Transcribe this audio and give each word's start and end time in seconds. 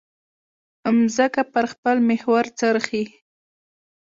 مځکه 0.97 1.41
پر 1.53 1.65
خپل 1.73 1.97
محور 2.09 2.45
څرخي. 2.59 3.03